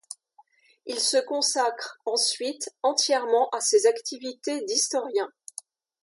[0.87, 5.31] Il se consacre ensuite entièrement à ses activités d'historien.